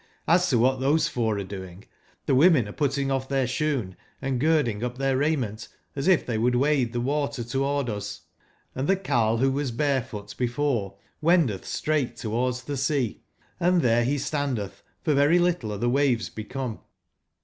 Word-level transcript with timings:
He 0.27 0.35
to 0.35 0.57
what 0.57 0.79
those 0.79 1.07
four 1.07 1.37
arc 1.37 1.47
doing, 1.47 1.85
the 2.25 2.33
women 2.33 2.67
are 2.67 2.71
putting 2.71 3.11
off 3.11 3.29
their 3.29 3.45
shoon, 3.45 3.95
and 4.19 4.39
girding 4.39 4.83
up 4.83 4.97
their 4.97 5.15
raiment, 5.15 5.67
as 5.95 6.07
if 6.07 6.25
they 6.25 6.39
would 6.39 6.55
wade 6.55 6.91
the 6.91 6.99
water 6.99 7.43
toward 7.43 7.87
us; 7.87 8.21
and 8.73 8.87
the 8.87 8.95
carle, 8.95 9.37
who 9.37 9.51
was 9.51 9.69
barefoot 9.69 10.35
before, 10.39 10.97
wen 11.21 11.45
deth 11.45 11.65
straight 11.67 12.15
towards 12.15 12.63
the 12.63 12.77
sea, 12.77 13.21
and 13.59 13.83
there 13.83 14.03
he 14.03 14.17
Stan 14.17 14.55
deth, 14.55 14.81
for 15.03 15.13
very 15.13 15.37
little 15.37 15.71
are 15.71 15.77
the 15.77 15.87
waves 15.87 16.29
become 16.29 16.77
''j!? 16.77 16.81